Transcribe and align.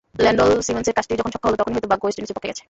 Lendl 0.25 0.49
সিমন্সের 0.67 0.95
ক্যাচটি 0.95 1.13
যখন 1.19 1.31
ছক্কা 1.33 1.47
হলো 1.47 1.59
তখনই 1.59 1.75
হয়তো 1.77 1.91
ভাগ্য 1.91 2.03
ওয়েস্ট 2.05 2.17
ইন্ডিজের 2.19 2.35
পক্ষে 2.35 2.49
গেছে। 2.51 2.59